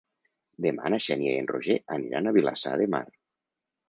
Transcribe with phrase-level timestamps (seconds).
[0.65, 3.03] Demà na Xènia i en Roger aniran a Vilassar de Mar.